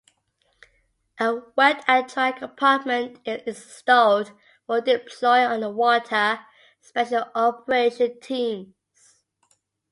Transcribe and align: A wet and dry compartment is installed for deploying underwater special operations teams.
A 1.19 1.41
wet 1.55 1.83
and 1.87 2.09
dry 2.09 2.31
compartment 2.31 3.19
is 3.23 3.43
installed 3.43 4.31
for 4.65 4.81
deploying 4.81 5.45
underwater 5.45 6.39
special 6.81 7.25
operations 7.35 8.17
teams. 8.19 8.73